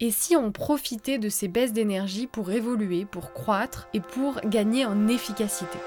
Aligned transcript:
Et 0.00 0.10
si 0.10 0.34
on 0.34 0.50
profitait 0.50 1.18
de 1.18 1.28
ces 1.28 1.46
baisses 1.46 1.72
d'énergie 1.72 2.26
pour 2.26 2.50
évoluer, 2.50 3.04
pour 3.04 3.32
croître 3.32 3.86
et 3.94 4.00
pour 4.00 4.40
gagner 4.44 4.84
en 4.84 5.06
efficacité? 5.06 5.78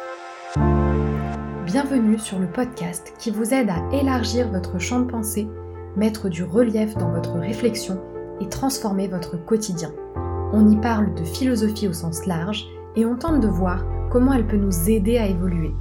Bienvenue 1.66 2.18
sur 2.18 2.40
le 2.40 2.48
podcast 2.48 3.14
qui 3.20 3.32
vous 3.32 3.54
aide 3.54 3.70
à 3.70 3.84
élargir 3.94 4.50
votre 4.50 4.80
champ 4.80 5.02
de 5.02 5.12
pensée, 5.12 5.50
mettre 5.98 6.30
du 6.30 6.46
relief 6.46 6.96
dans 6.96 7.12
votre 7.12 7.34
réflexion 7.34 8.02
et 8.40 8.48
transformer 8.48 9.10
votre 9.10 9.36
quotidien. 9.36 9.92
On 10.54 10.70
y 10.70 10.78
parle 10.78 11.14
de 11.14 11.26
philosophie 11.26 11.90
au 11.90 11.94
sens 11.94 12.26
large 12.26 12.66
et 12.96 13.06
on 13.06 13.18
tente 13.18 13.42
de 13.42 13.50
voir 13.50 13.84
comment 14.10 14.32
elle 14.32 14.48
peut 14.48 14.56
nous 14.56 14.90
aider 14.90 15.18
à 15.18 15.28
évoluer. 15.28 15.74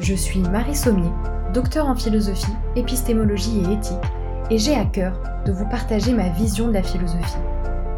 Je 0.00 0.14
suis 0.14 0.40
Marie 0.40 0.74
Sommier, 0.74 1.12
docteur 1.54 1.86
en 1.86 1.94
philosophie, 1.94 2.56
épistémologie 2.74 3.60
et 3.60 3.74
éthique, 3.74 3.98
et 4.50 4.58
j'ai 4.58 4.74
à 4.74 4.84
cœur 4.84 5.16
de 5.46 5.52
vous 5.52 5.68
partager 5.68 6.12
ma 6.12 6.28
vision 6.30 6.66
de 6.66 6.72
la 6.72 6.82
philosophie. 6.82 7.38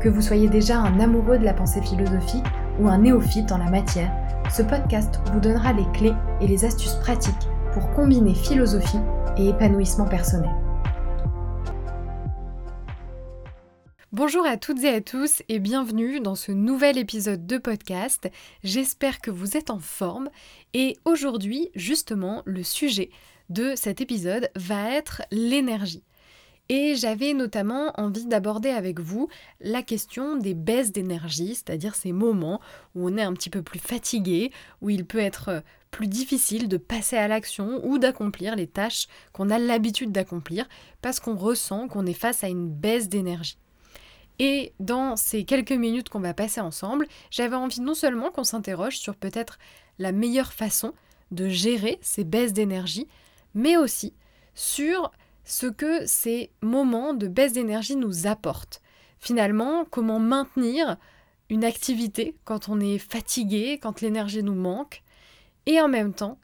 Que 0.05 0.11
vous 0.11 0.21
soyez 0.21 0.51
déjà 0.51 0.81
un 0.81 1.01
amoureux 1.01 1.39
de 1.39 1.47
la 1.47 1.55
pensée 1.55 1.81
philosophique 1.81 2.45
ou 2.79 2.89
un 2.89 2.99
néophyte 2.99 3.51
en 3.53 3.57
la 3.57 3.71
matière, 3.71 4.13
ce 4.55 4.61
podcast 4.61 5.19
vous 5.33 5.41
donnera 5.41 5.73
les 5.73 5.91
clés 5.95 6.13
et 6.43 6.47
les 6.47 6.67
astuces 6.67 6.99
pratiques 7.01 7.33
pour 7.73 7.91
combiner 7.93 8.35
philosophie 8.35 8.99
et 9.39 9.49
épanouissement 9.49 10.05
personnel. 10.05 10.51
Bonjour 14.13 14.45
à 14.45 14.59
toutes 14.59 14.85
et 14.85 14.91
à 14.91 15.01
tous 15.01 15.43
et 15.49 15.59
bienvenue 15.59 16.21
dans 16.21 16.35
ce 16.35 16.53
nouvel 16.53 16.99
épisode 16.99 17.47
de 17.47 17.57
podcast. 17.57 18.31
J'espère 18.63 19.23
que 19.23 19.31
vous 19.31 19.57
êtes 19.57 19.71
en 19.71 19.79
forme 19.79 20.29
et 20.75 20.99
aujourd'hui 21.07 21.71
justement 21.75 22.43
le 22.45 22.63
sujet 22.63 23.09
de 23.49 23.73
cet 23.75 24.03
épisode 24.03 24.51
va 24.55 24.91
être 24.91 25.23
l'énergie. 25.31 26.05
Et 26.71 26.95
j'avais 26.95 27.35
notamment 27.35 27.93
envie 28.01 28.25
d'aborder 28.25 28.71
avec 28.71 28.99
vous 28.99 29.29
la 29.61 29.83
question 29.83 30.37
des 30.37 30.55
baisses 30.55 30.93
d'énergie, 30.93 31.55
c'est-à-dire 31.55 31.95
ces 31.95 32.13
moments 32.13 32.61
où 32.95 33.07
on 33.07 33.17
est 33.19 33.23
un 33.23 33.35
petit 33.35 33.51
peu 33.51 33.63
plus 33.63 33.79
fatigué, 33.79 34.51
où 34.81 34.89
il 34.89 35.05
peut 35.05 35.19
être 35.19 35.63
plus 35.91 36.07
difficile 36.09 36.69
de 36.69 36.77
passer 36.77 37.17
à 37.17 37.29
l'action 37.29 37.81
ou 37.87 37.99
d'accomplir 37.99 38.57
les 38.57 38.67
tâches 38.67 39.07
qu'on 39.33 39.51
a 39.51 39.59
l'habitude 39.59 40.11
d'accomplir 40.11 40.67
parce 41.03 41.21
qu'on 41.21 41.37
ressent 41.37 41.87
qu'on 41.87 42.07
est 42.07 42.15
face 42.15 42.43
à 42.43 42.49
une 42.49 42.69
baisse 42.69 43.09
d'énergie. 43.09 43.59
Et 44.39 44.73
dans 44.81 45.17
ces 45.17 45.45
quelques 45.45 45.71
minutes 45.71 46.09
qu'on 46.09 46.21
va 46.21 46.35
passer 46.35 46.61
ensemble, 46.61 47.07
j'avais 47.31 47.55
envie 47.55 47.81
non 47.81 47.95
seulement 47.95 48.31
qu'on 48.31 48.43
s'interroge 48.43 48.99
sur 48.99 49.15
peut-être 49.15 49.59
la 49.99 50.11
meilleure 50.11 50.53
façon 50.53 50.93
de 51.31 51.49
gérer 51.49 51.99
ces 52.01 52.25
baisses 52.25 52.53
d'énergie, 52.53 53.07
mais 53.55 53.77
aussi 53.77 54.15
sur 54.55 55.13
ce 55.45 55.67
que 55.67 56.07
ces 56.07 56.51
moments 56.63 57.15
de 57.15 57.29
baisse 57.29 57.53
d'énergie 57.53 57.97
nous 57.97 58.27
apportent. 58.27 58.81
Finalement, 59.19 59.85
comment 59.91 60.21
maintenir 60.21 60.97
une 61.51 61.65
activité 61.65 62.35
quand 62.45 62.69
on 62.69 62.81
est 62.81 62.99
fatigué, 62.99 63.79
quand 63.81 64.01
l'énergie 64.01 64.43
nous 64.43 64.55
manque, 64.55 65.03
et 65.67 65.81
en 65.81 65.89
même 65.89 66.15
temps, 66.15 66.39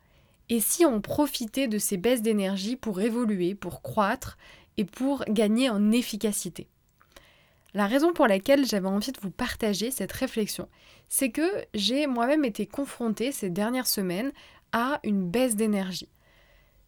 et 0.49 0.61
si 0.61 0.85
on 0.85 1.01
profitait 1.01 1.69
de 1.69 1.79
ces 1.79 1.97
baisses 1.97 2.23
d'énergie 2.23 2.77
pour 2.77 3.01
évoluer, 3.01 3.55
pour 3.55 3.83
croître 3.83 4.37
et 4.77 4.85
pour 4.85 5.25
gagner 5.29 5.71
en 5.71 5.93
efficacité? 5.93 6.69
La 7.73 7.87
raison 7.87 8.13
pour 8.13 8.27
laquelle 8.27 8.67
j'avais 8.67 8.89
envie 8.89 9.13
de 9.13 9.21
vous 9.21 9.31
partager 9.31 9.91
cette 9.93 10.13
réflexion, 10.13 10.69
c'est 11.09 11.31
que 11.31 11.49
j'ai 11.73 12.07
moi-même 12.07 12.45
été 12.45 12.67
confrontée 12.67 13.31
ces 13.31 13.49
dernières 13.49 13.87
semaines 13.87 14.33
à 14.73 15.01
une 15.05 15.29
baisse 15.29 15.55
d'énergie. 15.55 16.09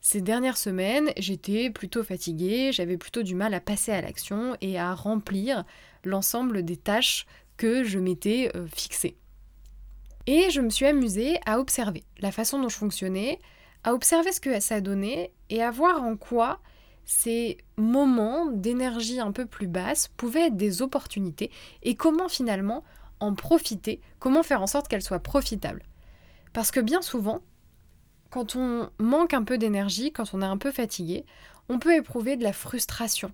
Ces 0.04 0.20
dernières 0.20 0.56
semaines, 0.56 1.12
j'étais 1.16 1.70
plutôt 1.70 2.02
fatiguée, 2.02 2.72
j'avais 2.72 2.96
plutôt 2.96 3.22
du 3.22 3.36
mal 3.36 3.54
à 3.54 3.60
passer 3.60 3.92
à 3.92 4.00
l'action 4.00 4.56
et 4.60 4.76
à 4.76 4.94
remplir 4.94 5.64
l'ensemble 6.02 6.64
des 6.64 6.76
tâches 6.76 7.24
que 7.56 7.84
je 7.84 8.00
m'étais 8.00 8.50
euh, 8.56 8.66
fixées. 8.66 9.16
Et 10.26 10.50
je 10.50 10.60
me 10.60 10.70
suis 10.70 10.86
amusée 10.86 11.38
à 11.46 11.60
observer 11.60 12.02
la 12.18 12.32
façon 12.32 12.60
dont 12.60 12.68
je 12.68 12.76
fonctionnais, 12.76 13.38
à 13.84 13.94
observer 13.94 14.32
ce 14.32 14.40
que 14.40 14.58
ça 14.58 14.80
donnait 14.80 15.32
et 15.50 15.62
à 15.62 15.70
voir 15.70 16.02
en 16.02 16.16
quoi 16.16 16.58
ces 17.04 17.58
moments 17.76 18.46
d'énergie 18.46 19.20
un 19.20 19.30
peu 19.30 19.46
plus 19.46 19.68
basse 19.68 20.08
pouvaient 20.16 20.48
être 20.48 20.56
des 20.56 20.82
opportunités 20.82 21.52
et 21.84 21.94
comment 21.94 22.28
finalement 22.28 22.82
en 23.20 23.36
profiter, 23.36 24.00
comment 24.18 24.42
faire 24.42 24.62
en 24.62 24.66
sorte 24.66 24.88
qu'elles 24.88 25.00
soient 25.00 25.20
profitables. 25.20 25.84
Parce 26.52 26.72
que 26.72 26.80
bien 26.80 27.02
souvent, 27.02 27.40
quand 28.32 28.56
on 28.56 28.88
manque 28.98 29.34
un 29.34 29.44
peu 29.44 29.58
d'énergie, 29.58 30.10
quand 30.10 30.32
on 30.32 30.40
est 30.40 30.46
un 30.46 30.56
peu 30.56 30.72
fatigué, 30.72 31.26
on 31.68 31.78
peut 31.78 31.94
éprouver 31.94 32.36
de 32.36 32.42
la 32.42 32.54
frustration. 32.54 33.30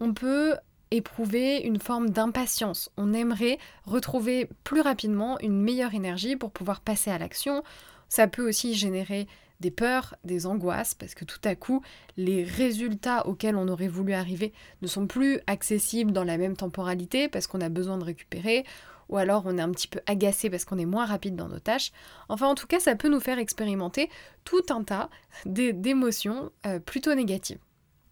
On 0.00 0.12
peut 0.12 0.56
éprouver 0.90 1.58
une 1.58 1.78
forme 1.78 2.10
d'impatience. 2.10 2.90
On 2.96 3.14
aimerait 3.14 3.58
retrouver 3.84 4.48
plus 4.64 4.80
rapidement 4.80 5.38
une 5.38 5.62
meilleure 5.62 5.94
énergie 5.94 6.34
pour 6.34 6.50
pouvoir 6.50 6.80
passer 6.80 7.12
à 7.12 7.18
l'action. 7.18 7.62
Ça 8.08 8.26
peut 8.26 8.46
aussi 8.46 8.74
générer 8.74 9.28
des 9.60 9.70
peurs, 9.70 10.16
des 10.24 10.46
angoisses, 10.46 10.94
parce 10.94 11.14
que 11.14 11.24
tout 11.24 11.40
à 11.44 11.54
coup, 11.54 11.82
les 12.16 12.42
résultats 12.42 13.28
auxquels 13.28 13.54
on 13.54 13.68
aurait 13.68 13.86
voulu 13.86 14.14
arriver 14.14 14.52
ne 14.82 14.88
sont 14.88 15.06
plus 15.06 15.38
accessibles 15.46 16.10
dans 16.10 16.24
la 16.24 16.38
même 16.38 16.56
temporalité, 16.56 17.28
parce 17.28 17.46
qu'on 17.46 17.60
a 17.60 17.68
besoin 17.68 17.98
de 17.98 18.04
récupérer, 18.04 18.64
ou 19.10 19.18
alors 19.18 19.42
on 19.44 19.58
est 19.58 19.62
un 19.62 19.70
petit 19.70 19.88
peu 19.88 20.00
agacé 20.06 20.48
parce 20.48 20.64
qu'on 20.64 20.78
est 20.78 20.86
moins 20.86 21.04
rapide 21.04 21.36
dans 21.36 21.48
nos 21.48 21.58
tâches. 21.58 21.92
Enfin, 22.28 22.46
en 22.46 22.54
tout 22.54 22.66
cas, 22.66 22.80
ça 22.80 22.96
peut 22.96 23.08
nous 23.08 23.20
faire 23.20 23.38
expérimenter 23.38 24.08
tout 24.44 24.62
un 24.70 24.82
tas 24.82 25.10
d'émotions 25.44 26.50
euh, 26.66 26.78
plutôt 26.78 27.14
négatives. 27.14 27.58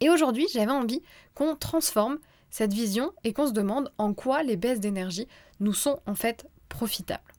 Et 0.01 0.11
aujourd'hui, 0.11 0.47
j'avais 0.53 0.71
envie 0.71 1.03
qu'on 1.35 1.57
transforme 1.57 2.19
cette 2.51 2.73
vision 2.73 3.13
et 3.25 3.33
qu'on 3.33 3.47
se 3.47 3.53
demande 3.53 3.93
en 3.99 4.15
quoi 4.15 4.43
les 4.43 4.57
baisses 4.57 4.81
d'énergie 4.81 5.29
nous 5.61 5.73
sont 5.73 6.01
en 6.07 6.15
fait 6.15 6.47
profitables. 6.69 7.33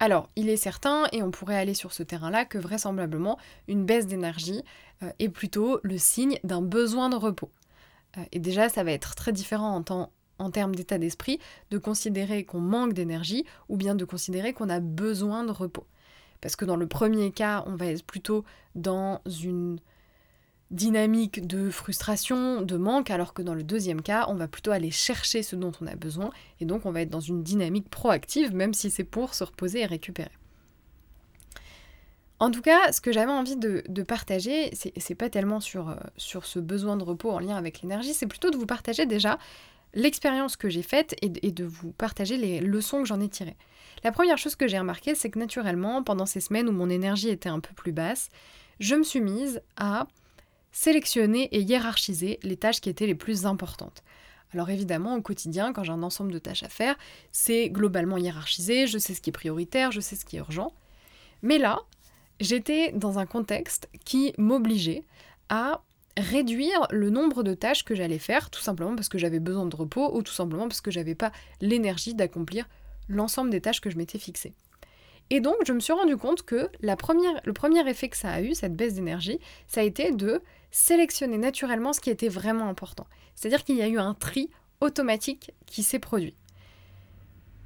Alors, 0.00 0.28
il 0.34 0.48
est 0.48 0.56
certain, 0.56 1.06
et 1.12 1.22
on 1.22 1.30
pourrait 1.30 1.56
aller 1.56 1.74
sur 1.74 1.92
ce 1.92 2.02
terrain-là, 2.02 2.44
que 2.44 2.58
vraisemblablement, 2.58 3.38
une 3.68 3.86
baisse 3.86 4.08
d'énergie 4.08 4.64
euh, 5.04 5.12
est 5.20 5.28
plutôt 5.28 5.78
le 5.84 5.96
signe 5.96 6.40
d'un 6.42 6.60
besoin 6.60 7.08
de 7.08 7.14
repos. 7.14 7.52
Euh, 8.18 8.24
et 8.32 8.40
déjà, 8.40 8.68
ça 8.68 8.82
va 8.82 8.90
être 8.90 9.14
très 9.14 9.32
différent 9.32 9.76
en 9.76 9.82
temps 9.84 10.10
en 10.42 10.50
termes 10.50 10.74
d'état 10.74 10.98
d'esprit 10.98 11.38
de 11.70 11.78
considérer 11.78 12.44
qu'on 12.44 12.60
manque 12.60 12.92
d'énergie 12.92 13.44
ou 13.68 13.76
bien 13.76 13.94
de 13.94 14.04
considérer 14.04 14.52
qu'on 14.52 14.68
a 14.68 14.80
besoin 14.80 15.44
de 15.44 15.52
repos. 15.52 15.86
Parce 16.40 16.56
que 16.56 16.64
dans 16.64 16.76
le 16.76 16.86
premier 16.86 17.30
cas, 17.30 17.62
on 17.66 17.76
va 17.76 17.86
être 17.86 18.04
plutôt 18.04 18.44
dans 18.74 19.20
une 19.42 19.78
dynamique 20.72 21.46
de 21.46 21.70
frustration, 21.70 22.62
de 22.62 22.76
manque, 22.76 23.10
alors 23.10 23.34
que 23.34 23.42
dans 23.42 23.54
le 23.54 23.62
deuxième 23.62 24.02
cas, 24.02 24.26
on 24.28 24.34
va 24.34 24.48
plutôt 24.48 24.70
aller 24.70 24.90
chercher 24.90 25.42
ce 25.42 25.54
dont 25.54 25.72
on 25.80 25.86
a 25.86 25.94
besoin, 25.94 26.30
et 26.60 26.64
donc 26.64 26.86
on 26.86 26.92
va 26.92 27.02
être 27.02 27.10
dans 27.10 27.20
une 27.20 27.42
dynamique 27.42 27.88
proactive, 27.90 28.54
même 28.54 28.74
si 28.74 28.90
c'est 28.90 29.04
pour 29.04 29.34
se 29.34 29.44
reposer 29.44 29.80
et 29.80 29.86
récupérer. 29.86 30.32
En 32.40 32.50
tout 32.50 32.62
cas, 32.62 32.90
ce 32.90 33.00
que 33.00 33.12
j'avais 33.12 33.30
envie 33.30 33.54
de, 33.56 34.02
partager, 34.02 34.72
c'est 34.74 35.14
pas 35.14 35.30
tellement 35.30 35.60
euh, 35.76 35.94
sur 36.16 36.44
ce 36.44 36.58
besoin 36.58 36.96
de 36.96 37.04
repos 37.04 37.30
en 37.30 37.38
lien 37.38 37.54
avec 37.56 37.82
l'énergie, 37.82 38.14
c'est 38.14 38.26
plutôt 38.26 38.50
de 38.50 38.56
vous 38.56 38.66
partager 38.66 39.06
déjà 39.06 39.38
l'expérience 39.94 40.56
que 40.56 40.68
j'ai 40.68 40.82
faite 40.82 41.14
et, 41.22 41.28
de 41.28 41.64
vous 41.64 41.92
partager 41.92 42.36
les 42.36 42.60
leçons 42.60 43.02
que 43.02 43.08
j'en 43.08 43.20
ai 43.20 43.28
tirées. 43.28 43.56
La 44.04 44.12
première 44.12 44.38
chose 44.38 44.56
que 44.56 44.66
j'ai 44.66 44.78
remarqué, 44.78 45.14
c'est 45.14 45.30
que 45.30 45.38
naturellement, 45.38 46.02
pendant 46.02 46.26
ces 46.26 46.40
semaines 46.40 46.68
où 46.68 46.72
mon 46.72 46.88
énergie 46.88 47.28
était 47.28 47.48
un 47.48 47.60
peu 47.60 47.74
plus 47.74 47.92
basse, 47.92 48.30
je 48.80 48.94
me 48.94 49.02
suis 49.02 49.20
mise 49.20 49.60
à 49.76 50.08
sélectionner 50.72 51.48
et 51.54 51.60
hiérarchiser 51.60 52.38
les 52.42 52.56
tâches 52.56 52.80
qui 52.80 52.88
étaient 52.88 53.06
les 53.06 53.14
plus 53.14 53.44
importantes. 53.46 54.02
Alors 54.54 54.70
évidemment, 54.70 55.14
au 55.16 55.22
quotidien, 55.22 55.72
quand 55.72 55.84
j'ai 55.84 55.92
un 55.92 56.02
ensemble 56.02 56.32
de 56.32 56.38
tâches 56.38 56.62
à 56.62 56.68
faire, 56.68 56.96
c'est 57.30 57.70
globalement 57.70 58.16
hiérarchisé, 58.16 58.86
je 58.86 58.98
sais 58.98 59.14
ce 59.14 59.20
qui 59.20 59.30
est 59.30 59.32
prioritaire, 59.32 59.92
je 59.92 60.00
sais 60.00 60.16
ce 60.16 60.24
qui 60.24 60.36
est 60.36 60.40
urgent. 60.40 60.72
Mais 61.42 61.58
là, 61.58 61.80
j'étais 62.40 62.92
dans 62.92 63.18
un 63.18 63.26
contexte 63.26 63.88
qui 64.04 64.34
m'obligeait 64.38 65.04
à 65.48 65.82
réduire 66.16 66.86
le 66.90 67.10
nombre 67.10 67.42
de 67.42 67.54
tâches 67.54 67.84
que 67.84 67.94
j'allais 67.94 68.18
faire, 68.18 68.50
tout 68.50 68.60
simplement 68.60 68.94
parce 68.94 69.08
que 69.08 69.18
j'avais 69.18 69.40
besoin 69.40 69.66
de 69.66 69.76
repos 69.76 70.14
ou 70.14 70.22
tout 70.22 70.32
simplement 70.32 70.68
parce 70.68 70.80
que 70.80 70.90
j'avais 70.90 71.14
pas 71.14 71.32
l'énergie 71.60 72.14
d'accomplir 72.14 72.68
l'ensemble 73.08 73.50
des 73.50 73.60
tâches 73.60 73.80
que 73.80 73.90
je 73.90 73.96
m'étais 73.96 74.18
fixées. 74.18 74.52
Et 75.30 75.40
donc, 75.40 75.56
je 75.66 75.72
me 75.72 75.80
suis 75.80 75.92
rendu 75.92 76.16
compte 76.16 76.42
que 76.42 76.68
le 76.80 77.52
premier 77.52 77.88
effet 77.88 78.08
que 78.08 78.16
ça 78.16 78.30
a 78.30 78.42
eu, 78.42 78.54
cette 78.54 78.76
baisse 78.76 78.94
d'énergie, 78.94 79.38
ça 79.66 79.80
a 79.80 79.84
été 79.84 80.12
de 80.12 80.42
sélectionner 80.70 81.38
naturellement 81.38 81.92
ce 81.92 82.00
qui 82.00 82.10
était 82.10 82.28
vraiment 82.28 82.68
important. 82.68 83.06
C'est-à-dire 83.34 83.64
qu'il 83.64 83.76
y 83.76 83.82
a 83.82 83.88
eu 83.88 83.98
un 83.98 84.14
tri 84.14 84.50
automatique 84.80 85.52
qui 85.66 85.82
s'est 85.82 85.98
produit. 85.98 86.34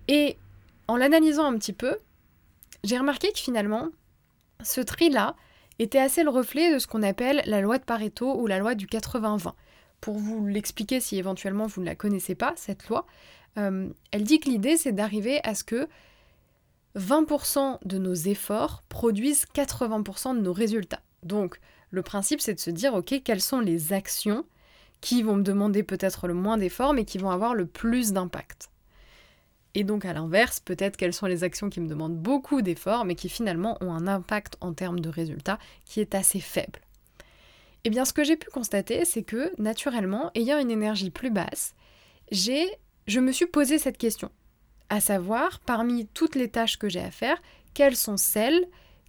Et 0.06 0.36
en 0.86 0.96
l'analysant 0.96 1.46
un 1.46 1.58
petit 1.58 1.72
peu, 1.72 1.96
j'ai 2.84 2.98
remarqué 2.98 3.32
que 3.32 3.38
finalement, 3.38 3.88
ce 4.62 4.80
tri-là, 4.80 5.34
était 5.78 5.98
assez 5.98 6.22
le 6.22 6.30
reflet 6.30 6.72
de 6.72 6.78
ce 6.78 6.86
qu'on 6.86 7.02
appelle 7.02 7.42
la 7.46 7.60
loi 7.60 7.78
de 7.78 7.84
Pareto 7.84 8.40
ou 8.40 8.46
la 8.46 8.58
loi 8.58 8.74
du 8.74 8.86
80-20. 8.86 9.52
Pour 10.00 10.18
vous 10.18 10.46
l'expliquer 10.46 11.00
si 11.00 11.16
éventuellement 11.16 11.66
vous 11.66 11.80
ne 11.80 11.86
la 11.86 11.94
connaissez 11.94 12.34
pas, 12.34 12.54
cette 12.56 12.88
loi, 12.88 13.06
euh, 13.58 13.88
elle 14.12 14.24
dit 14.24 14.40
que 14.40 14.48
l'idée 14.48 14.76
c'est 14.76 14.92
d'arriver 14.92 15.40
à 15.44 15.54
ce 15.54 15.64
que 15.64 15.88
20% 16.96 17.78
de 17.84 17.98
nos 17.98 18.14
efforts 18.14 18.82
produisent 18.88 19.46
80% 19.54 20.36
de 20.36 20.40
nos 20.40 20.52
résultats. 20.52 21.02
Donc 21.22 21.60
le 21.90 22.02
principe 22.02 22.40
c'est 22.40 22.54
de 22.54 22.60
se 22.60 22.70
dire 22.70 22.94
ok 22.94 23.22
quelles 23.24 23.40
sont 23.40 23.60
les 23.60 23.92
actions 23.92 24.44
qui 25.00 25.22
vont 25.22 25.36
me 25.36 25.42
demander 25.42 25.82
peut-être 25.82 26.26
le 26.26 26.34
moins 26.34 26.58
d'efforts, 26.58 26.94
mais 26.94 27.04
qui 27.04 27.18
vont 27.18 27.30
avoir 27.30 27.54
le 27.54 27.66
plus 27.66 28.12
d'impact. 28.12 28.70
Et 29.78 29.84
donc 29.84 30.06
à 30.06 30.14
l'inverse, 30.14 30.58
peut-être 30.58 30.96
quelles 30.96 31.12
sont 31.12 31.26
les 31.26 31.44
actions 31.44 31.68
qui 31.68 31.80
me 31.80 31.86
demandent 31.86 32.16
beaucoup 32.16 32.62
d'efforts, 32.62 33.04
mais 33.04 33.14
qui 33.14 33.28
finalement 33.28 33.76
ont 33.82 33.92
un 33.92 34.06
impact 34.08 34.56
en 34.62 34.72
termes 34.72 35.00
de 35.00 35.10
résultats 35.10 35.58
qui 35.84 36.00
est 36.00 36.14
assez 36.14 36.40
faible. 36.40 36.80
Eh 37.84 37.90
bien 37.90 38.06
ce 38.06 38.14
que 38.14 38.24
j'ai 38.24 38.38
pu 38.38 38.48
constater, 38.48 39.04
c'est 39.04 39.22
que 39.22 39.52
naturellement, 39.60 40.30
ayant 40.34 40.58
une 40.58 40.70
énergie 40.70 41.10
plus 41.10 41.30
basse, 41.30 41.74
j'ai, 42.32 42.66
je 43.06 43.20
me 43.20 43.32
suis 43.32 43.44
posé 43.44 43.78
cette 43.78 43.98
question, 43.98 44.30
à 44.88 45.00
savoir, 45.00 45.60
parmi 45.60 46.06
toutes 46.06 46.36
les 46.36 46.48
tâches 46.48 46.78
que 46.78 46.88
j'ai 46.88 47.00
à 47.00 47.10
faire, 47.10 47.36
quelles 47.74 47.96
sont 47.96 48.16
celles 48.16 48.66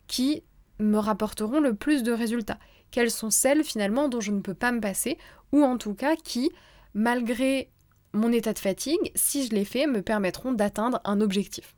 qui 0.08 0.44
me 0.80 0.98
rapporteront 0.98 1.62
le 1.62 1.76
plus 1.76 2.04
de 2.04 2.12
résultats? 2.12 2.60
Quelles 2.92 3.12
sont 3.12 3.30
celles 3.30 3.64
finalement 3.64 4.10
dont 4.10 4.20
je 4.20 4.34
ne 4.34 4.42
peux 4.42 4.54
pas 4.54 4.74
me 4.74 4.82
passer? 4.82 5.18
Ou 5.54 5.64
en 5.64 5.78
tout 5.78 5.94
cas 5.94 6.18
qui, 6.18 6.52
malgré 6.94 7.70
mon 8.18 8.32
état 8.32 8.54
de 8.54 8.60
fatigue, 8.60 9.12
si 9.16 9.46
je 9.48 9.52
les 9.52 9.66
fais, 9.66 9.88
me 9.88 10.02
permettront 10.02 10.52
d'atteindre 10.52 11.00
un 11.06 11.22
objectif. 11.22 11.76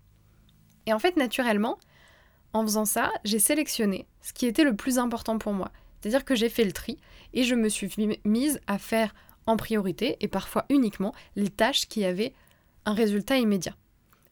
Et 0.86 0.94
en 0.94 1.00
fait, 1.00 1.18
naturellement, 1.18 1.78
en 2.54 2.64
faisant 2.64 2.86
ça, 2.86 3.12
j'ai 3.24 3.40
sélectionné 3.40 4.08
ce 4.22 4.34
qui 4.34 4.48
était 4.48 4.64
le 4.64 4.76
plus 4.76 4.98
important 4.98 5.38
pour 5.38 5.54
moi. 5.54 5.72
C'est-à-dire 6.00 6.26
que 6.26 6.36
j'ai 6.36 6.50
fait 6.50 6.64
le 6.64 6.72
tri 6.72 6.98
et 7.34 7.44
je 7.44 7.56
me 7.56 7.70
suis 7.70 7.92
mise 8.26 8.60
à 8.68 8.78
faire 8.78 9.14
en 9.46 9.58
priorité 9.58 10.18
et 10.22 10.28
parfois 10.28 10.66
uniquement 10.70 11.14
les 11.36 11.50
tâches 11.50 11.88
qui 11.88 12.06
avaient 12.06 12.34
un 12.86 12.94
résultat 12.94 13.38
immédiat. 13.38 13.76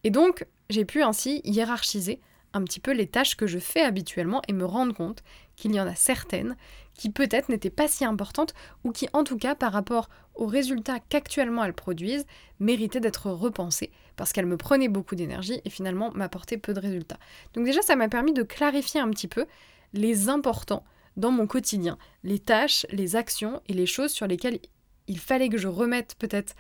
Et 0.03 0.09
donc, 0.09 0.45
j'ai 0.69 0.85
pu 0.85 1.03
ainsi 1.03 1.41
hiérarchiser 1.43 2.19
un 2.53 2.63
petit 2.63 2.79
peu 2.79 2.91
les 2.91 3.07
tâches 3.07 3.35
que 3.35 3.47
je 3.47 3.59
fais 3.59 3.81
habituellement 3.81 4.41
et 4.47 4.53
me 4.53 4.65
rendre 4.65 4.93
compte 4.93 5.23
qu'il 5.55 5.73
y 5.75 5.81
en 5.81 5.87
a 5.87 5.95
certaines 5.95 6.55
qui 6.97 7.09
peut-être 7.09 7.49
n'étaient 7.49 7.69
pas 7.69 7.87
si 7.87 8.03
importantes 8.03 8.53
ou 8.83 8.91
qui 8.91 9.07
en 9.13 9.23
tout 9.23 9.37
cas 9.37 9.55
par 9.55 9.71
rapport 9.71 10.09
aux 10.35 10.47
résultats 10.47 10.99
qu'actuellement 10.99 11.63
elles 11.63 11.73
produisent 11.73 12.25
méritaient 12.59 12.99
d'être 12.99 13.29
repensées 13.29 13.91
parce 14.15 14.33
qu'elles 14.33 14.45
me 14.45 14.57
prenaient 14.57 14.89
beaucoup 14.89 15.15
d'énergie 15.15 15.61
et 15.63 15.69
finalement 15.69 16.11
m'apportaient 16.11 16.57
peu 16.57 16.73
de 16.73 16.79
résultats. 16.79 17.19
Donc 17.53 17.65
déjà 17.65 17.81
ça 17.81 17.95
m'a 17.95 18.09
permis 18.09 18.33
de 18.33 18.43
clarifier 18.43 18.99
un 18.99 19.09
petit 19.09 19.27
peu 19.27 19.45
les 19.93 20.29
importants 20.29 20.83
dans 21.15 21.31
mon 21.31 21.47
quotidien, 21.47 21.97
les 22.23 22.39
tâches, 22.39 22.85
les 22.91 23.15
actions 23.15 23.61
et 23.67 23.73
les 23.73 23.85
choses 23.85 24.11
sur 24.11 24.27
lesquelles 24.27 24.59
il 25.07 25.19
fallait 25.19 25.49
que 25.49 25.57
je 25.57 25.67
remette 25.67 26.15
peut-être 26.19 26.55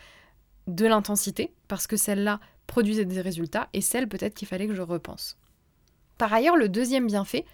de 0.67 0.85
l'intensité 0.85 1.53
parce 1.67 1.87
que 1.87 1.97
celles-là 1.97 2.39
produisaient 2.65 3.05
des 3.05 3.21
résultats 3.21 3.69
et 3.73 3.81
celles 3.81 4.07
peut-être 4.07 4.33
qu'il 4.33 4.47
fallait 4.47 4.67
que 4.67 4.75
je 4.75 4.81
repense. 4.81 5.37
Par 6.17 6.33
ailleurs, 6.33 6.57
le 6.57 6.69
deuxième 6.69 7.07
bienfait, 7.07 7.45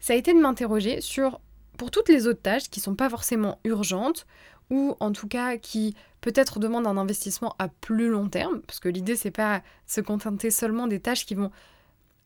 ça 0.00 0.14
a 0.14 0.16
été 0.16 0.32
de 0.32 0.40
m'interroger 0.40 1.00
sur, 1.00 1.40
pour 1.80 1.90
toutes 1.90 2.10
les 2.10 2.26
autres 2.26 2.42
tâches 2.42 2.68
qui 2.68 2.80
ne 2.80 2.82
sont 2.82 2.94
pas 2.94 3.08
forcément 3.08 3.58
urgentes, 3.64 4.26
ou 4.68 4.96
en 5.00 5.12
tout 5.12 5.26
cas 5.26 5.56
qui 5.56 5.94
peut-être 6.20 6.58
demandent 6.58 6.86
un 6.86 6.98
investissement 6.98 7.56
à 7.58 7.68
plus 7.68 8.10
long 8.10 8.28
terme, 8.28 8.60
parce 8.66 8.80
que 8.80 8.90
l'idée 8.90 9.16
c'est 9.16 9.30
pas 9.30 9.62
se 9.86 10.02
contenter 10.02 10.50
seulement 10.50 10.88
des 10.88 11.00
tâches 11.00 11.24
qui 11.24 11.34
vont 11.34 11.50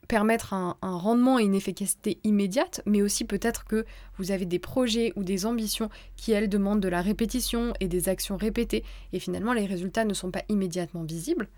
permettre 0.08 0.54
un, 0.54 0.76
rendement 0.82 1.38
et 1.38 1.44
une 1.44 1.54
efficacité 1.54 2.18
immédiate, 2.24 2.82
mais 2.84 3.00
aussi 3.00 3.24
peut-être 3.24 3.64
que 3.64 3.84
vous 4.18 4.32
avez 4.32 4.44
des 4.44 4.58
projets 4.58 5.12
ou 5.14 5.22
des 5.22 5.46
ambitions 5.46 5.88
qui, 6.16 6.32
elles, 6.32 6.48
demandent 6.48 6.80
de 6.80 6.88
la 6.88 7.00
répétition 7.00 7.74
et 7.78 7.86
des 7.86 8.08
actions 8.08 8.36
répétées, 8.36 8.82
et 9.12 9.20
finalement 9.20 9.52
les 9.52 9.66
résultats 9.66 10.04
ne 10.04 10.14
sont 10.14 10.32
pas 10.32 10.42
immédiatement 10.48 11.04
visibles. 11.04 11.44
Et 11.44 11.48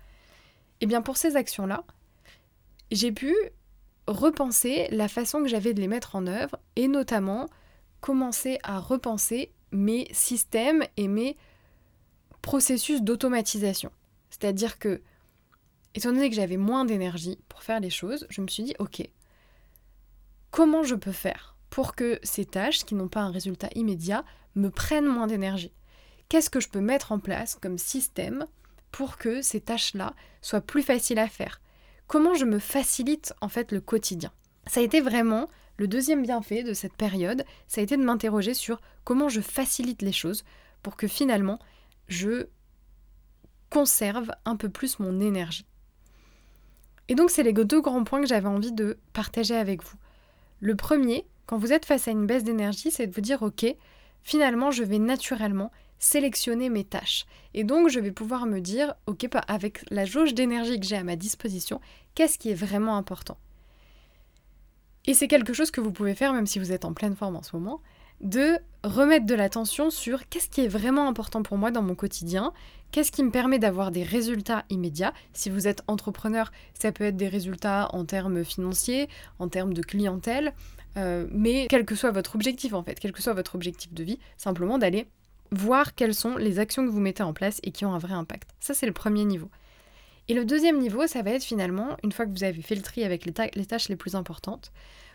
eh 0.81 0.85
bien 0.85 1.01
pour 1.01 1.17
ces 1.17 1.35
actions-là, 1.35 1.83
j'ai 2.91 3.11
pu 3.11 3.35
repenser 4.05 4.87
la 4.91 5.07
façon 5.07 5.41
que 5.41 5.49
j'avais 5.49 5.73
de 5.73 5.81
les 5.81 5.87
mettre 5.87 6.15
en 6.15 6.27
œuvre 6.27 6.59
et 6.75 6.87
notamment 6.87 7.47
commencer 8.01 8.59
à 8.63 8.79
repenser 8.79 9.51
mes 9.71 10.07
systèmes 10.11 10.83
et 10.97 11.07
mes 11.07 11.37
processus 12.41 13.01
d'automatisation. 13.01 13.91
C'est-à-dire 14.29 14.79
que, 14.79 15.01
étant 15.95 16.11
donné 16.11 16.29
que 16.29 16.35
j'avais 16.35 16.57
moins 16.57 16.85
d'énergie 16.85 17.39
pour 17.49 17.63
faire 17.63 17.79
les 17.79 17.89
choses, 17.89 18.25
je 18.29 18.41
me 18.41 18.47
suis 18.47 18.63
dit, 18.63 18.75
ok, 18.79 19.07
comment 20.51 20.83
je 20.83 20.95
peux 20.95 21.11
faire 21.11 21.55
pour 21.69 21.95
que 21.95 22.19
ces 22.23 22.45
tâches 22.45 22.85
qui 22.85 22.95
n'ont 22.95 23.09
pas 23.09 23.21
un 23.21 23.31
résultat 23.31 23.69
immédiat 23.75 24.23
me 24.55 24.69
prennent 24.69 25.07
moins 25.07 25.27
d'énergie? 25.27 25.73
Qu'est-ce 26.29 26.49
que 26.49 26.59
je 26.59 26.69
peux 26.69 26.81
mettre 26.81 27.11
en 27.11 27.19
place 27.19 27.55
comme 27.55 27.77
système 27.77 28.45
pour 28.91 29.17
que 29.17 29.41
ces 29.41 29.61
tâches-là 29.61 30.13
soient 30.41 30.61
plus 30.61 30.83
faciles 30.83 31.19
à 31.19 31.27
faire? 31.27 31.61
Comment 32.07 32.33
je 32.33 32.45
me 32.45 32.59
facilite 32.59 33.33
en 33.41 33.49
fait 33.49 33.71
le 33.71 33.81
quotidien? 33.81 34.31
Ça 34.65 34.79
a 34.79 34.83
été 34.83 35.01
vraiment 35.01 35.47
le 35.77 35.87
deuxième 35.87 36.23
bienfait 36.23 36.63
de 36.63 36.73
cette 36.73 36.95
période, 36.95 37.45
ça 37.67 37.81
a 37.81 37.83
été 37.83 37.97
de 37.97 38.03
m'interroger 38.03 38.53
sur 38.53 38.81
comment 39.03 39.29
je 39.29 39.41
facilite 39.41 40.01
les 40.01 40.11
choses 40.11 40.43
pour 40.83 40.95
que 40.95 41.07
finalement 41.07 41.59
je 42.07 42.47
conserve 43.69 44.31
un 44.45 44.55
peu 44.55 44.69
plus 44.69 44.99
mon 44.99 45.19
énergie. 45.19 45.65
Et 47.09 47.15
donc 47.15 47.29
c'est 47.29 47.43
les 47.43 47.53
deux 47.53 47.81
grands 47.81 48.03
points 48.03 48.21
que 48.21 48.27
j'avais 48.27 48.47
envie 48.47 48.71
de 48.71 48.97
partager 49.13 49.55
avec 49.55 49.83
vous. 49.83 49.97
Le 50.59 50.75
premier, 50.75 51.25
quand 51.45 51.57
vous 51.57 51.73
êtes 51.73 51.85
face 51.85 52.07
à 52.07 52.11
une 52.11 52.25
baisse 52.25 52.43
d'énergie, 52.43 52.91
c'est 52.91 53.07
de 53.07 53.13
vous 53.13 53.21
dire 53.21 53.43
ok, 53.43 53.65
finalement 54.23 54.71
je 54.71 54.83
vais 54.83 54.99
naturellement 54.99 55.71
sélectionner 55.99 56.69
mes 56.69 56.83
tâches. 56.83 57.25
Et 57.53 57.63
donc, 57.63 57.89
je 57.89 57.99
vais 57.99 58.11
pouvoir 58.11 58.45
me 58.45 58.59
dire, 58.59 58.93
ok, 59.07 59.27
avec 59.47 59.83
la 59.89 60.05
jauge 60.05 60.33
d'énergie 60.33 60.79
que 60.79 60.85
j'ai 60.85 60.95
à 60.95 61.03
ma 61.03 61.15
disposition, 61.15 61.81
qu'est-ce 62.15 62.37
qui 62.37 62.51
est 62.51 62.55
vraiment 62.55 62.97
important? 62.97 63.37
Et 65.07 65.13
c'est 65.13 65.27
quelque 65.27 65.53
chose 65.53 65.71
que 65.71 65.81
vous 65.81 65.91
pouvez 65.91 66.13
faire 66.13 66.33
même 66.33 66.45
si 66.45 66.59
vous 66.59 66.71
êtes 66.71 66.85
en 66.85 66.93
pleine 66.93 67.15
forme 67.15 67.37
en 67.37 67.43
ce 67.43 67.55
moment, 67.55 67.81
de 68.21 68.57
remettre 68.83 69.25
de 69.25 69.35
l'attention 69.35 69.89
sur 69.89 70.27
qu'est-ce 70.27 70.49
qui 70.49 70.61
est 70.61 70.67
vraiment 70.67 71.07
important 71.07 71.43
pour 71.43 71.57
moi 71.57 71.71
dans 71.71 71.81
mon 71.81 71.95
quotidien, 71.95 72.51
qu'est-ce 72.91 73.11
qui 73.11 73.23
me 73.23 73.31
permet 73.31 73.59
d'avoir 73.59 73.91
des 73.91 74.03
résultats 74.03 74.65
immédiats. 74.69 75.13
Si 75.33 75.49
vous 75.49 75.67
êtes 75.67 75.83
entrepreneur, 75.87 76.51
ça 76.73 76.91
peut 76.91 77.05
être 77.05 77.17
des 77.17 77.27
résultats 77.27 77.89
en 77.93 78.05
termes 78.05 78.43
financiers, 78.43 79.07
en 79.39 79.47
termes 79.47 79.73
de 79.73 79.81
clientèle, 79.81 80.53
euh, 80.97 81.27
mais 81.31 81.67
quel 81.69 81.85
que 81.85 81.95
soit 81.95 82.11
votre 82.11 82.35
objectif 82.35 82.73
en 82.73 82.83
fait, 82.83 82.99
quel 82.99 83.11
que 83.11 83.21
soit 83.21 83.33
votre 83.33 83.55
objectif 83.55 83.93
de 83.93 84.03
vie, 84.03 84.19
simplement 84.35 84.77
d'aller 84.77 85.07
voir 85.51 85.95
quelles 85.95 86.15
sont 86.15 86.35
les 86.35 86.59
actions 86.59 86.85
que 86.85 86.91
vous 86.91 86.99
mettez 86.99 87.23
en 87.23 87.33
place 87.33 87.59
et 87.63 87.71
qui 87.71 87.85
ont 87.85 87.93
un 87.93 87.99
vrai 87.99 88.13
impact. 88.13 88.49
Ça, 88.59 88.73
c'est 88.73 88.85
le 88.85 88.91
premier 88.91 89.23
niveau. 89.23 89.49
Et 90.29 90.33
le 90.33 90.43
deuxième 90.43 90.79
niveau, 90.79 91.07
ça 91.07 91.21
va 91.21 91.31
être 91.31 91.43
finalement, 91.43 91.95
une 92.03 92.11
fois 92.11 92.25
que 92.25 92.31
vous 92.31 92.43
avez 92.43 92.61
fait 92.61 92.75
le 92.75 92.81
tri 92.81 93.05
avec 93.05 93.25
les, 93.25 93.33
tâches 93.33 93.87
les 93.87 93.95
plus 93.95 94.15
importantes, 94.15 94.73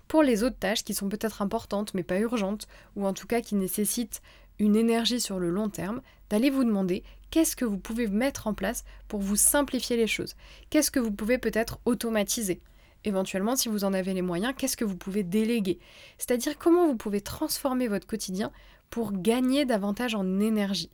pour 0.09 0.23
les 0.23 0.43
autres 0.43 0.59
tâches 0.59 0.85
qui 0.85 0.94
sont 0.94 1.09
peut-être 1.09 1.43
importantes 1.43 1.93
mais 1.93 2.03
pas 2.03 2.19
urgentes, 2.19 2.67
ou 2.97 3.06
en 3.06 3.12
tout 3.12 3.26
cas 3.26 3.43
qui 3.43 3.55
nécessitent 3.55 4.23
une 4.59 4.75
énergie 4.75 5.20
sur 5.20 5.38
le 5.38 5.50
long 5.50 5.69
terme, 5.69 6.00
d'aller 6.31 6.49
vous 6.49 6.64
demander 6.64 7.05
qu'est-ce 7.31 7.56
que 7.56 7.67
vous 7.67 7.79
pouvez 7.79 8.06
mettre 8.06 8.47
en 8.47 8.55
place 8.55 8.85
pour 9.06 9.20
vous 9.20 9.37
simplifier 9.37 9.99
les 9.99 10.06
choses. 10.06 10.35
Qu'est-ce 10.70 10.91
que 10.91 11.00
vous 11.00 11.12
pouvez 11.12 11.37
peut-être 11.37 11.78
automatiser? 11.85 12.62
Éventuellement, 13.04 13.57
si 13.57 13.69
vous 13.69 13.85
en 13.85 13.92
avez 13.92 14.14
les 14.14 14.23
moyens, 14.23 14.54
qu'est-ce 14.57 14.76
que 14.76 14.85
vous 14.85 14.97
pouvez 14.97 15.25
déléguer? 15.25 15.78
C'est-à-dire 16.16 16.57
comment 16.57 16.87
vous 16.87 16.97
pouvez 16.97 17.21
transformer 17.21 17.88
votre 17.88 18.07
quotidien 18.07 18.50
pour 18.88 19.12
gagner 19.12 19.66
davantage 19.66 20.14
en 20.14 20.40
énergie? 20.40 20.90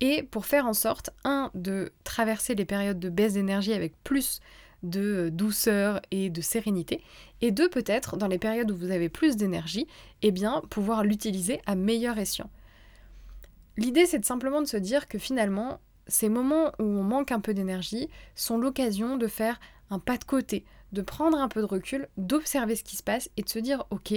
Et 0.00 0.22
pour 0.22 0.46
faire 0.46 0.66
en 0.66 0.74
sorte, 0.74 1.10
un, 1.24 1.50
de 1.54 1.92
traverser 2.04 2.54
les 2.54 2.64
périodes 2.64 2.98
de 2.98 3.08
baisse 3.08 3.34
d'énergie 3.34 3.72
avec 3.72 3.94
plus 4.02 4.40
de 4.82 5.30
douceur 5.32 6.00
et 6.10 6.30
de 6.30 6.40
sérénité, 6.40 7.02
et 7.40 7.50
deux, 7.50 7.68
peut-être, 7.68 8.16
dans 8.16 8.28
les 8.28 8.38
périodes 8.38 8.70
où 8.70 8.76
vous 8.76 8.90
avez 8.90 9.08
plus 9.08 9.36
d'énergie, 9.36 9.86
eh 10.22 10.30
bien, 10.30 10.62
pouvoir 10.70 11.04
l'utiliser 11.04 11.60
à 11.66 11.74
meilleur 11.74 12.18
escient. 12.18 12.50
L'idée, 13.76 14.06
c'est 14.06 14.24
simplement 14.24 14.62
de 14.62 14.66
se 14.66 14.76
dire 14.76 15.08
que 15.08 15.18
finalement, 15.18 15.80
ces 16.06 16.28
moments 16.28 16.72
où 16.78 16.84
on 16.84 17.02
manque 17.02 17.32
un 17.32 17.40
peu 17.40 17.54
d'énergie 17.54 18.08
sont 18.34 18.58
l'occasion 18.58 19.16
de 19.16 19.26
faire 19.26 19.58
un 19.90 19.98
pas 19.98 20.18
de 20.18 20.24
côté, 20.24 20.64
de 20.92 21.02
prendre 21.02 21.38
un 21.38 21.48
peu 21.48 21.60
de 21.60 21.66
recul, 21.66 22.08
d'observer 22.16 22.76
ce 22.76 22.84
qui 22.84 22.96
se 22.96 23.02
passe 23.02 23.30
et 23.36 23.42
de 23.42 23.48
se 23.48 23.58
dire, 23.58 23.84
ok, 23.90 24.14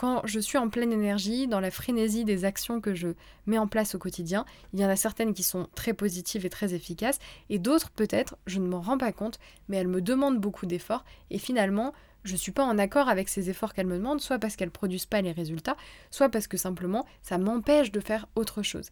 quand 0.00 0.22
je 0.24 0.40
suis 0.40 0.56
en 0.56 0.70
pleine 0.70 0.94
énergie, 0.94 1.46
dans 1.46 1.60
la 1.60 1.70
frénésie 1.70 2.24
des 2.24 2.46
actions 2.46 2.80
que 2.80 2.94
je 2.94 3.08
mets 3.44 3.58
en 3.58 3.66
place 3.66 3.94
au 3.94 3.98
quotidien, 3.98 4.46
il 4.72 4.80
y 4.80 4.84
en 4.86 4.88
a 4.88 4.96
certaines 4.96 5.34
qui 5.34 5.42
sont 5.42 5.68
très 5.74 5.92
positives 5.92 6.46
et 6.46 6.48
très 6.48 6.72
efficaces, 6.72 7.18
et 7.50 7.58
d'autres 7.58 7.90
peut-être, 7.90 8.38
je 8.46 8.60
ne 8.60 8.66
m'en 8.66 8.80
rends 8.80 8.96
pas 8.96 9.12
compte, 9.12 9.38
mais 9.68 9.76
elles 9.76 9.88
me 9.88 10.00
demandent 10.00 10.40
beaucoup 10.40 10.64
d'efforts, 10.64 11.04
et 11.28 11.36
finalement, 11.36 11.92
je 12.24 12.32
ne 12.32 12.38
suis 12.38 12.50
pas 12.50 12.64
en 12.64 12.78
accord 12.78 13.10
avec 13.10 13.28
ces 13.28 13.50
efforts 13.50 13.74
qu'elles 13.74 13.86
me 13.86 13.98
demandent, 13.98 14.22
soit 14.22 14.38
parce 14.38 14.56
qu'elles 14.56 14.68
ne 14.68 14.72
produisent 14.72 15.04
pas 15.04 15.20
les 15.20 15.32
résultats, 15.32 15.76
soit 16.10 16.30
parce 16.30 16.46
que 16.46 16.56
simplement 16.56 17.04
ça 17.20 17.36
m'empêche 17.36 17.92
de 17.92 18.00
faire 18.00 18.26
autre 18.36 18.62
chose. 18.62 18.88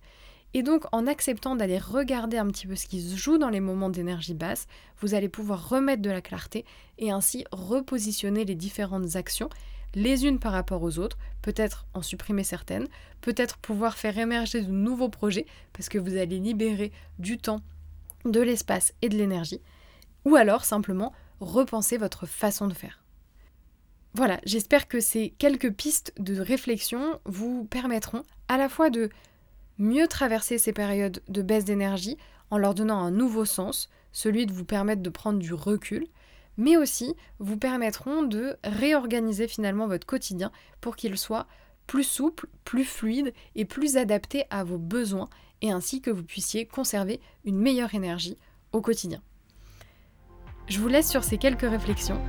Et 0.52 0.62
donc 0.62 0.84
en 0.92 1.06
acceptant 1.06 1.56
d'aller 1.56 1.78
regarder 1.78 2.36
un 2.36 2.48
petit 2.48 2.66
peu 2.66 2.74
ce 2.74 2.86
qui 2.86 3.00
se 3.00 3.16
joue 3.16 3.38
dans 3.38 3.48
les 3.48 3.60
moments 3.60 3.88
d'énergie 3.88 4.34
basse, 4.34 4.66
vous 5.00 5.14
allez 5.14 5.30
pouvoir 5.30 5.70
remettre 5.70 6.02
de 6.02 6.10
la 6.10 6.20
clarté 6.20 6.66
et 6.98 7.10
ainsi 7.10 7.46
repositionner 7.50 8.44
les 8.44 8.54
différentes 8.54 9.16
actions 9.16 9.48
les 9.94 10.26
unes 10.26 10.38
par 10.38 10.52
rapport 10.52 10.82
aux 10.82 10.98
autres, 10.98 11.18
peut-être 11.42 11.86
en 11.94 12.02
supprimer 12.02 12.44
certaines, 12.44 12.88
peut-être 13.20 13.58
pouvoir 13.58 13.96
faire 13.96 14.18
émerger 14.18 14.62
de 14.62 14.70
nouveaux 14.70 15.08
projets 15.08 15.46
parce 15.72 15.88
que 15.88 15.98
vous 15.98 16.16
allez 16.16 16.38
libérer 16.38 16.92
du 17.18 17.38
temps, 17.38 17.60
de 18.24 18.40
l'espace 18.40 18.92
et 19.02 19.08
de 19.08 19.16
l'énergie, 19.16 19.60
ou 20.24 20.36
alors 20.36 20.64
simplement 20.64 21.12
repenser 21.40 21.96
votre 21.96 22.26
façon 22.26 22.66
de 22.66 22.74
faire. 22.74 23.02
Voilà, 24.14 24.40
j'espère 24.44 24.88
que 24.88 25.00
ces 25.00 25.30
quelques 25.38 25.72
pistes 25.72 26.12
de 26.18 26.40
réflexion 26.40 27.20
vous 27.24 27.64
permettront 27.64 28.24
à 28.48 28.56
la 28.56 28.68
fois 28.68 28.90
de 28.90 29.10
mieux 29.78 30.08
traverser 30.08 30.58
ces 30.58 30.72
périodes 30.72 31.22
de 31.28 31.42
baisse 31.42 31.64
d'énergie 31.64 32.16
en 32.50 32.58
leur 32.58 32.74
donnant 32.74 32.98
un 32.98 33.10
nouveau 33.10 33.44
sens, 33.44 33.88
celui 34.12 34.46
de 34.46 34.52
vous 34.52 34.64
permettre 34.64 35.02
de 35.02 35.10
prendre 35.10 35.38
du 35.38 35.54
recul, 35.54 36.06
mais 36.58 36.76
aussi 36.76 37.14
vous 37.38 37.56
permettront 37.56 38.22
de 38.22 38.56
réorganiser 38.64 39.48
finalement 39.48 39.86
votre 39.86 40.06
quotidien 40.06 40.52
pour 40.82 40.96
qu'il 40.96 41.16
soit 41.16 41.46
plus 41.86 42.04
souple, 42.04 42.48
plus 42.64 42.84
fluide 42.84 43.32
et 43.54 43.64
plus 43.64 43.96
adapté 43.96 44.44
à 44.50 44.62
vos 44.62 44.76
besoins 44.76 45.30
et 45.62 45.70
ainsi 45.70 46.02
que 46.02 46.10
vous 46.10 46.22
puissiez 46.22 46.66
conserver 46.66 47.20
une 47.44 47.58
meilleure 47.58 47.94
énergie 47.94 48.36
au 48.72 48.82
quotidien. 48.82 49.22
Je 50.66 50.80
vous 50.80 50.88
laisse 50.88 51.08
sur 51.08 51.24
ces 51.24 51.38
quelques 51.38 51.62
réflexions 51.62 52.20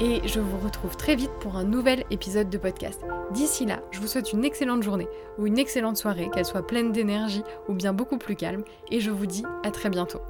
et 0.00 0.20
je 0.26 0.40
vous 0.40 0.58
retrouve 0.58 0.96
très 0.96 1.16
vite 1.16 1.30
pour 1.40 1.56
un 1.56 1.64
nouvel 1.64 2.04
épisode 2.10 2.50
de 2.50 2.58
podcast. 2.58 3.00
D'ici 3.32 3.64
là, 3.64 3.82
je 3.90 4.00
vous 4.00 4.06
souhaite 4.06 4.32
une 4.32 4.44
excellente 4.44 4.82
journée 4.82 5.08
ou 5.38 5.46
une 5.46 5.58
excellente 5.58 5.96
soirée, 5.96 6.28
qu'elle 6.34 6.44
soit 6.44 6.66
pleine 6.66 6.92
d'énergie 6.92 7.42
ou 7.68 7.74
bien 7.74 7.92
beaucoup 7.92 8.18
plus 8.18 8.36
calme, 8.36 8.64
et 8.90 9.00
je 9.00 9.10
vous 9.10 9.26
dis 9.26 9.44
à 9.62 9.70
très 9.70 9.88
bientôt. 9.88 10.20